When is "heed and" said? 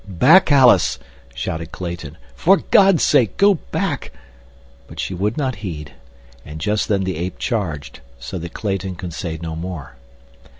5.57-6.59